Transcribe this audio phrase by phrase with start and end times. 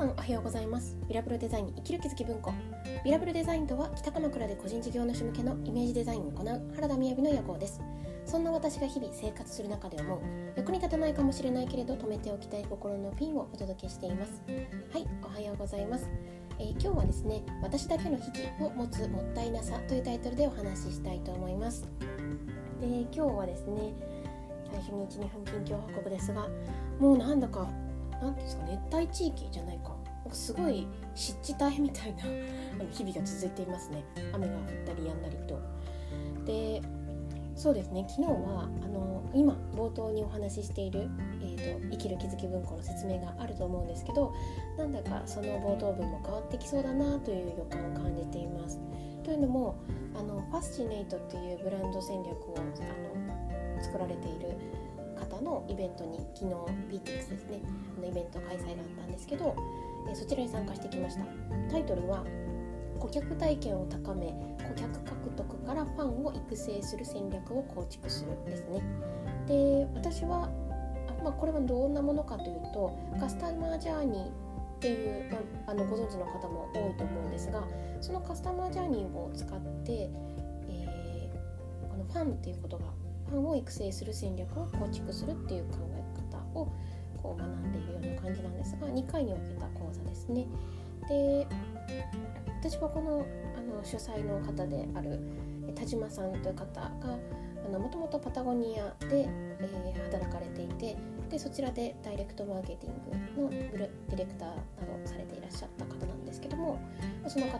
[0.00, 0.96] さんおはようございます。
[1.08, 2.54] ビラブルデザイン生きる気づき文庫。
[3.04, 7.82] ビラブルデザインとは北鎌倉で個人事業主向けのイメージデザインを行う原田雅の野望です。
[8.24, 10.20] そんな私が日々生活する中で思う。
[10.56, 14.42] 役に立たないかもしれないけれど止めておきたい心のピンをお届けしています。
[14.90, 16.08] はいおはようございます。
[16.58, 21.86] えー、今日はですね私だけの秘技を持つもったいなさというタイトルでお話ししたいと思います。
[22.80, 23.92] で今日はですね
[24.72, 26.48] 最初に12分近況報告ですが
[26.98, 27.68] もうなんだか
[28.22, 29.99] 何ていうんですか熱帯地域じゃないか。
[30.32, 32.22] すごい湿地帯みたいな
[32.90, 34.04] 日々が続いていますね。
[34.32, 35.60] 雨が降ったりやんだりと。
[36.44, 36.82] で
[37.54, 38.06] そうですね。
[38.08, 41.10] 昨日はあの今冒頭にお話ししている、
[41.42, 44.32] えーと、生きる気づき文庫の説明があると思うんですけど
[44.78, 48.80] なんだかその冒頭文も変わってきそうだなという予感を感じています。
[49.22, 49.76] というのも
[50.14, 52.60] あのファスシネイトっていうブランド戦略をあ
[53.78, 54.56] の作られている
[55.18, 56.54] 方のイベントに昨日
[56.98, 57.60] PTX ですね。
[57.96, 59.54] あのイベント開催だったんですけど、
[60.08, 61.24] えそちらに参加してきました。
[61.70, 62.24] タイトルは
[62.98, 64.26] 顧客体験を高め
[64.68, 68.50] 顧客獲得からファンを育成する戦略を構築する。
[68.50, 68.82] ですね。
[69.46, 70.48] で私は
[71.22, 77.66] まあ、これはどんなものかというとカスタマージャーニーっていう、まあ、あのご存知の方も多いと思うんですが
[78.00, 80.08] そのカスタマージャーニーを使って、
[80.68, 82.84] えー、このファンっていうことが
[83.28, 86.72] ファンを育成する戦略を構築するっていう考え方を
[87.22, 90.46] こう学んでいるような感じなんですが2回に分けた講座ですね。
[91.08, 91.46] で
[92.60, 93.26] 私はこの
[93.56, 95.18] あの主催の方である
[95.74, 96.80] 田島さんという方
[97.72, 99.28] がもともとパタゴニアで、
[99.60, 100.96] えー、働かれていて
[101.30, 102.94] でそちらでダイレクトマーケティン
[103.36, 104.54] グのディレクターな
[104.98, 106.80] どされていらっしゃった方なんですけども
[107.28, 107.58] その方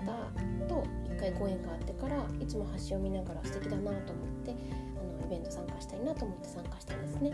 [0.68, 7.32] と一回ご縁があってからいつも発信を見ながら素敵だなと思ってあのイベント参加したいなと思って参加したんですね。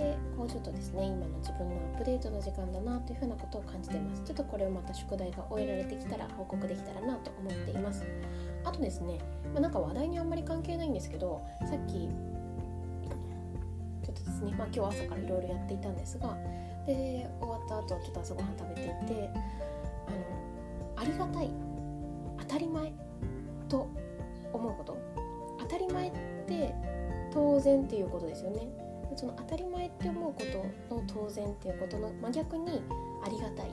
[0.00, 4.22] でこうちょっとですね今の自分のアップデートの時間だなというふうなことを感じてます。
[4.24, 8.06] ちょっとこれをまた宿題が終えられてきたら報告できたらなと思っています。
[8.64, 9.18] あとですね、
[9.52, 12.08] まあ、なんか話題にあんまり関係ないんですけどさっき
[14.02, 16.36] ちょっとですね、まあ、今日朝からいろいろやっていたんですが
[16.86, 19.30] で終わった後ちょっと朝ごはん食べていて
[20.06, 21.50] あのありがたい
[22.38, 22.92] 当たり前
[23.68, 23.88] と
[24.52, 24.96] 思うこと。
[25.58, 26.12] 当たり前っ
[26.46, 26.74] て
[27.32, 28.79] 当然っていうことですよね。
[29.20, 30.40] その当たり前って思うこ
[30.88, 32.82] との当然っていうことの真逆に
[33.22, 33.70] ありがたい。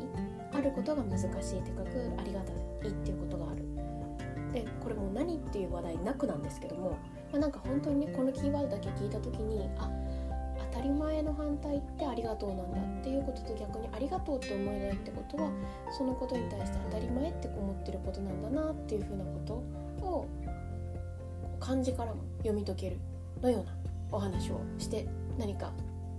[0.51, 1.31] あることが難しいっ
[1.63, 3.63] て書くありがたいっていうことがある。
[4.51, 6.97] でこれもう何っていう話題なくなんですけども、
[7.31, 9.89] まあ、なんか本当にねこのキーワードだけ聞いた時にあ
[10.71, 15.49] 当たり前の反対ってありがとうなんだっていうことと逆にありがとうって思えないってことは
[15.97, 19.53] そのことに対して当たり前って思ってることなんだなっていうふうなこと
[20.05, 20.27] を
[21.59, 22.97] 漢字からも読み解ける
[23.41, 23.77] のような
[24.11, 25.71] お話をして何か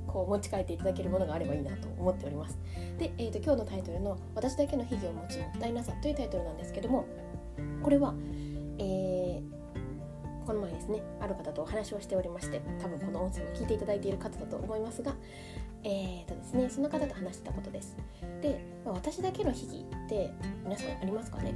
[0.06, 2.58] こう持ち帰っていただけるものがあればいいなと思っております。
[2.98, 7.04] で、えーと、今日のタイトルの「私だけの秘技を持つもったいなさ」というタイトルなんですけども
[7.82, 8.14] これは、
[8.78, 15.14] えー、この前ですねある方とお話をしておりまして多分この音声を聞いていただいている方だと思いますが
[15.84, 17.96] えーとですねその方と話してたことです。
[18.40, 20.30] で、ま、私だけの秘技って
[20.64, 21.52] 皆さんありますかね？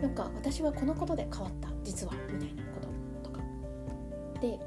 [0.00, 2.80] なんか私はこのことで変わった実はみたいなこ
[3.22, 3.42] ととか
[4.40, 4.58] で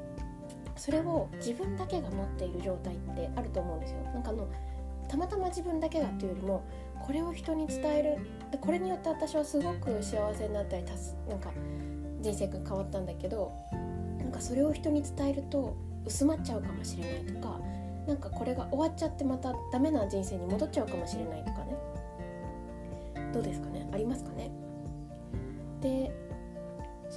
[0.78, 3.98] それを自分だけが持っている状態ってあると思うんですよ。
[4.14, 4.48] なんかあの
[5.08, 6.62] たまたま自分だけがっていうよりも
[7.00, 8.18] これを人に伝える
[8.50, 11.50] でこれによって私はすごく幸せになったりたすなんか
[12.20, 13.52] 人生が変わったんだけど
[14.18, 15.74] なんかそれを人に伝えると
[16.04, 17.58] 薄まっちゃうかもしれないとか
[18.06, 21.76] なんかこれが終わっちゃってまたダメな人生に戻っちゃうかもしれないとかね。
[23.32, 23.88] どうですかね？
[23.92, 24.50] ありますかね？
[25.80, 26.10] で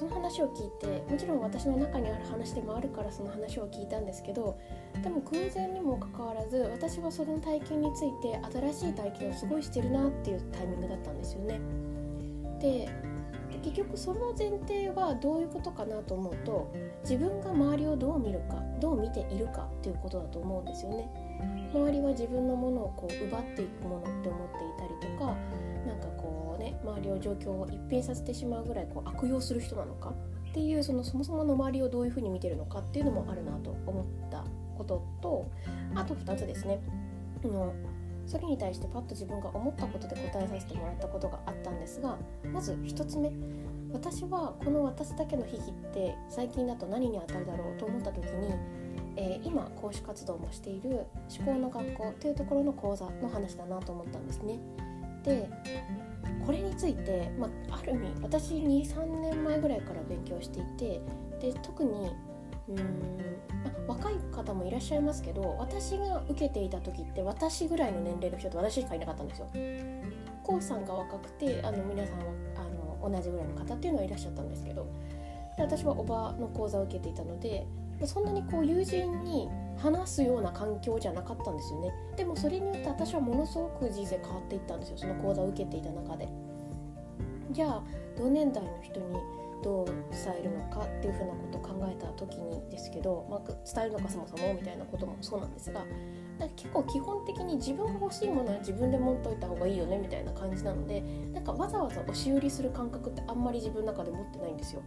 [0.02, 4.58] その話を聞いてもちろん私の中にある話でもあるからその話を聞いたんですけど
[5.04, 8.42] でも偶然にもかかわらず私はその体験について
[8.74, 11.62] 新しい体験をすごいしてるなっていうタイミングだったんですよね。
[12.60, 12.90] で
[13.62, 16.74] 結局その前提はどういうことかなと思うと
[17.04, 21.12] 自分が周りをどう見るかどう見ているかっていうことだと思うんですよね。
[21.72, 25.11] 周りは自分のものをこう奪っていくものって思っていたりと
[27.14, 30.14] うね周りを状況を一変させてしまうぐらいこう悪用する人なのか
[30.50, 34.44] っていうそのそもそもの周りをどういうふうに見てるのかっていうのもあるなと思った
[34.78, 35.52] ことと
[35.96, 36.80] あと2つですね。
[37.44, 37.74] の
[38.28, 42.18] それに対してパッと自分が思ったことで答えさせてもらったことがあったんですが
[42.54, 43.32] まず1つ目
[43.92, 48.54] 私はこの私だけの秘技って最近だと何に当たるだろうと思った時に、
[49.18, 54.60] えー、今講師活動もしている思考の学校というところの講座の話だなと思ったんですね。
[55.24, 55.50] で
[56.46, 61.02] これについて、まあ、ある意味私23年前ぐらいから勉強していて
[61.40, 62.12] で特に
[62.70, 62.78] うん、
[63.88, 69.50] ま若い方もいらっしゃいますけど私が受けていた時って私ぐらいの年齢の人って私しかいなかったんですよ。
[70.44, 74.88] コウさんが若くてあの皆さんはあの同じぐらいの方っていうのはいらっしゃったんですけど
[75.58, 77.66] で私はおばの講座を受けていたので
[78.06, 79.50] そんなにこう友人に
[79.82, 81.92] 話すような環境じゃなかったんですよね。
[82.16, 84.98] でもそれによって私はものすごく人生変わっていったんですよ。
[84.98, 86.28] その講座を受けていた中で。
[87.52, 87.84] じゃあ
[88.18, 89.06] 同年代の人に
[89.64, 89.96] どう伝
[90.40, 95.86] えるのかっていうふうなことを考えた時にですけど、まあ、伝えるのかそもそもみたいなこともそうなんですが
[96.40, 104.82] なんか結構基本的に自分が欲しいものは自分で持っといた方がいいよねみたいな感じなのでなんかわざわざ押し売りする感覚ってあんまり自分の中で持ってないんですよ。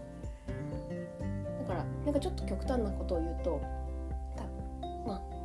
[1.60, 3.60] だからなんかちょっと極端なことを言うと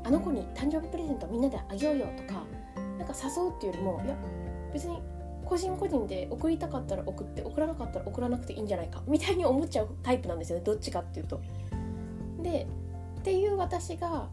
[0.10, 2.44] あ、の子に誕生日プレゼントみんなであげようよとか
[2.98, 4.16] なんか誘うっていうよりもいや
[4.74, 5.00] 別に
[5.46, 11.42] 個人個人で送りたかったら送って送らなかったら送らなくていいんじゃないかみたいに思っちゃうタイプなんですよねどっちかっていうと。
[12.42, 12.68] で
[13.20, 14.30] っていう私が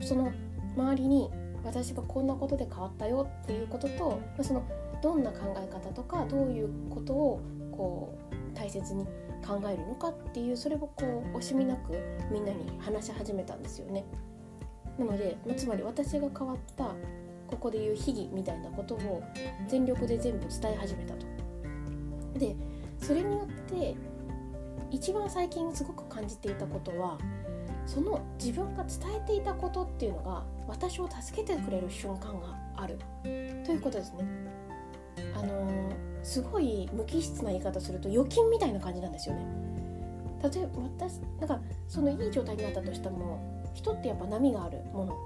[0.00, 0.32] その
[0.76, 1.30] 周りに
[1.64, 4.64] 私がこんなことで変わったよっていうこととその
[5.02, 7.40] どんな考え方とかどういうことを
[7.72, 9.04] こう大切に
[9.46, 11.92] 考えるのかっていうそれをこう惜しみなく
[12.32, 14.04] みんなに話し始めたんですよね。
[14.98, 16.94] なのでつまり私が変わった
[17.46, 19.22] ここで言う秘技みたいなことを
[19.66, 21.26] 全力で全部伝え始めたと。
[22.38, 22.54] で
[22.98, 23.96] それによって
[24.90, 27.18] 一番最近すごく感じていたことは
[27.86, 33.28] その自分が伝えていたことっていうのが私を助けてくれる瞬間があると
[33.72, 34.24] いうことですね。
[35.34, 39.46] あのー、すごい無機質な言い方すると預金みたいな感じなんですよね。
[40.42, 45.16] 例えば私なんかそのいい状態になったとしても人ってやっぱ波があるもの。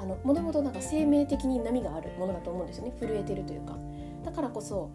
[0.00, 2.92] あのもともとなんか生命的に波があるものだと思うんですよね。
[3.00, 3.76] 震えてるというか。
[4.24, 4.90] だからこそ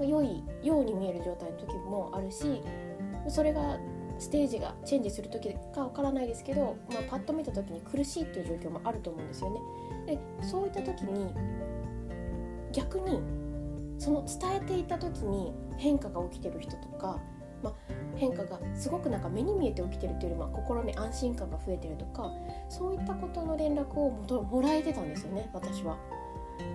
[0.00, 2.62] 良いように見える状態の時もあるし
[3.28, 3.78] それが
[4.18, 9.60] ステージがチェンジする時かわからないですけど、まあ、パッと見た時に苦しいっていう状況もあると思うんですよね。
[10.06, 11.32] でそういった時に
[12.72, 13.20] 逆に
[13.98, 17.20] その伝えていた時に変化が起きてる人とか、
[17.62, 17.74] まあ、
[18.16, 22.30] 変化がすごくなんか目に見えて起きてるっていうよりも心に安心感が増えてるとか
[22.68, 25.96] そういったことの連絡をもらえてたんですよね私は。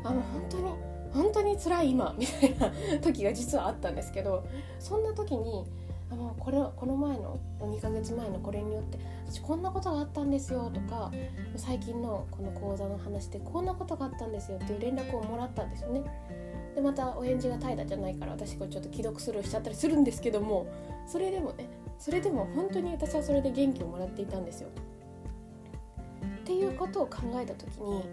[0.03, 0.63] あの本当に
[1.13, 4.45] 本当に辛い今 みたいな時が実はあったんですけど
[4.79, 5.65] そんな時に
[6.09, 11.11] あのこれこの前の2ヶ月前のこれによって私こんなことがあったんですよとか
[11.55, 16.03] 最近のこの講座の話でこんなことがあったんですよっていう連絡をもらったんですよね。
[16.77, 20.67] でまたお返事が怠惰じゃないから私これちょっと既読スルーしちゃったりするんですけども
[21.07, 24.69] それでもねそれでも本当に私はそれで元気をもらっていたんですよ。
[26.21, 28.05] っていうことを考えた時に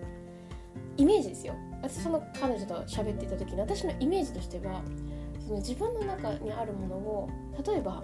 [0.97, 4.83] イメージですよ私その彼女と喋っていた時に私のイメージとしては
[5.47, 7.29] その自分の中にあるものを
[7.65, 8.03] 例えば、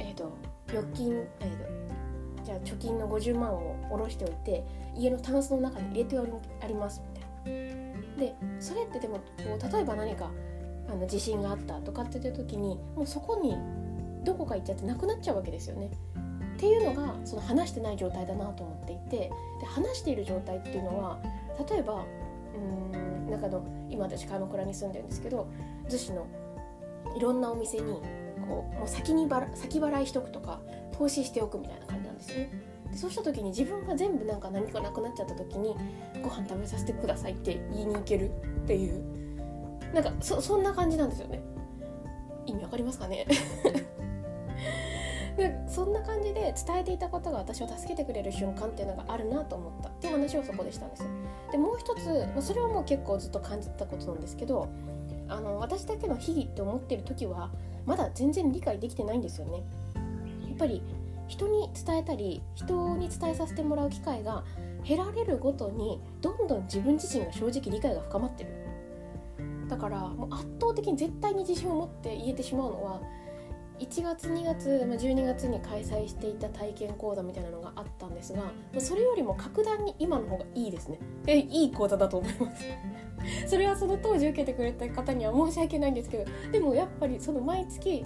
[0.00, 0.36] えーと、
[0.68, 4.64] 預金、えーと、じゃあ貯金の50万を下ろしておいて
[4.96, 7.85] 家のタンスの中に入れてありますみたいな。
[8.16, 9.22] でそれってでもこ
[9.60, 10.30] う例えば何か
[10.88, 13.56] あの地震があったとかって言った時にもうそこに
[14.24, 15.90] どこか行っちゃってなくなっちゃうわけですよね。
[16.56, 19.30] っていうのがその話してない状態だなと思っていて
[19.60, 21.18] で話している状態っていうのは
[21.70, 22.04] 例えば
[22.54, 25.48] うん中の今私鎌倉に住んでるんですけど
[25.88, 26.26] 逗子の
[27.14, 28.00] いろんなお店に
[28.48, 30.60] こうもう先にばら先払いしとくとか
[30.92, 32.50] 投資しておくみたいな感じなんですね。
[32.90, 35.74] でそうした時に自分が全部なんか何かなくなっちゃった時に
[36.22, 38.32] ご飯食べさせてくださいって言いに行けるっ
[38.66, 39.02] ていう
[39.94, 41.40] なんかそそんな感じなんですよね。
[42.46, 43.26] 意味わかりますかね？
[45.36, 51.08] でそんな感じで伝えていたことが私を助けてくれる瞬間っていうのがあるなと思ったっていう話をそこでしたんですよ。
[51.52, 54.68] でもう一つ、まあ、それはもう結構ずっと感じてたことなんですけど
[55.28, 57.50] あの私だけの秘技って思ってる時は
[57.84, 59.62] まだ全然理解できてないんですよね。
[60.48, 60.82] やっぱり
[61.28, 64.44] 人に伝えたり人に伝えさせてもらう機会が
[64.84, 68.50] 減られるごとにどんどん自分自身が正直理解が深まってる。
[69.68, 73.00] だからもう圧倒的に絶対に自信を持って言えてしまうのは
[73.78, 80.98] 1月2月、12月に開催していた体験講座みたいなのがあったんですがそれよりも格段に今の方がいいですね。
[81.26, 82.64] えいい講座だと思います。
[83.46, 88.04] それはその当時受けてくれた方には申し訳ないんですけどでもやっぱりその毎月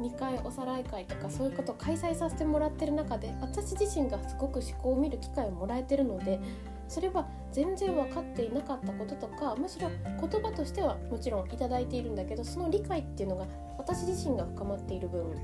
[0.00, 6.40] 2回おさらい会とかそういうことを開催させてもらってる中で私自身がすごく思考を見る機会をもらえてるので
[6.88, 13.46] それは全然分かっていなかったこととかむしろ言葉としてはもちろん頂いているんだけどその理解っていうのが
[13.78, 15.34] 私自身が深まっている分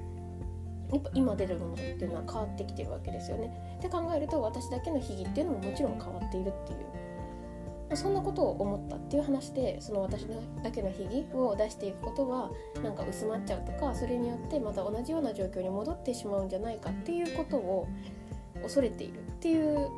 [0.93, 3.77] やっぱ今出るものっていうのは変わってきてるわけですよね。
[3.79, 6.79] って考えると私だけの秘技っていうのももちろん変わっているっていう
[7.95, 10.27] そんなことを思ったっていう話でその私
[10.63, 12.51] だけの秘技を出していくことは
[12.83, 17.89] なんか薄まっちゃうとかそれによってまた同じような状況に戻ってしまうんじゃないかっていうことを
[18.63, 19.89] 恐れているっていう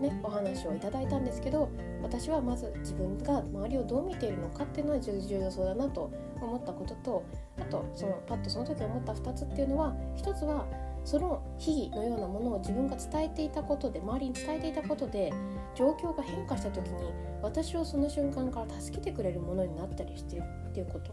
[0.00, 1.70] ねお話をいただいたんですけど
[2.02, 7.24] 私はまず自分が周りをどう見ているのかっていうのは重要そうだなと思ったことと
[7.58, 10.66] あとそのパッとその時思った2つっていうのは1つは
[11.04, 15.32] その秘技のようなものを自分が伝えていたことで周りに伝えていたことで
[15.74, 21.12] 状況が変化した時に私をその瞬間から助けてくれるものになったりしてるっていうこと。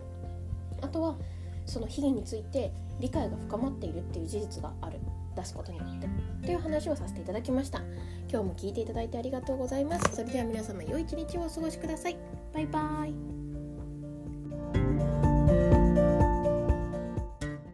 [0.82, 1.16] あとは
[1.66, 5.00] その秘技について理解が深まっているっていう事実がある。
[5.36, 6.08] 出すことによって。
[6.46, 7.80] という話をさせていただきました。
[8.30, 10.16] 今日も聞いていただいてありがとうございます。
[10.16, 12.18] それでは皆様良い一日をお過ごしください。
[12.54, 13.41] バイバーイ。